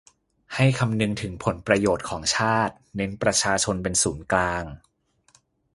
[0.55, 4.63] ให้คำนึงถึงผลประโยชน์ของชาติ เน้นประชาชนเป็นศูนย์กลาง